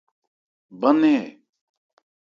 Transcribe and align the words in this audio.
Bán-nɛ́n 0.79 1.15
ɛ? 1.21 1.25